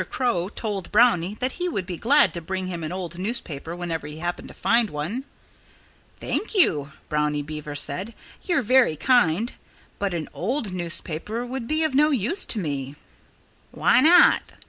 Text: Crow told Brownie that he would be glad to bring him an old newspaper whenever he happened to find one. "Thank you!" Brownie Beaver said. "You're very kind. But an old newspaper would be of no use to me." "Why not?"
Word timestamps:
Crow 0.09 0.49
told 0.49 0.91
Brownie 0.91 1.35
that 1.35 1.51
he 1.53 1.69
would 1.69 1.85
be 1.85 1.95
glad 1.99 2.33
to 2.33 2.41
bring 2.41 2.65
him 2.65 2.83
an 2.83 2.91
old 2.91 3.19
newspaper 3.19 3.75
whenever 3.75 4.07
he 4.07 4.17
happened 4.17 4.47
to 4.47 4.53
find 4.55 4.89
one. 4.89 5.25
"Thank 6.19 6.55
you!" 6.55 6.93
Brownie 7.07 7.43
Beaver 7.43 7.75
said. 7.75 8.15
"You're 8.41 8.63
very 8.63 8.95
kind. 8.95 9.53
But 9.99 10.15
an 10.15 10.27
old 10.33 10.71
newspaper 10.71 11.45
would 11.45 11.67
be 11.67 11.83
of 11.83 11.93
no 11.93 12.09
use 12.09 12.45
to 12.45 12.57
me." 12.57 12.95
"Why 13.69 13.99
not?" 14.01 14.53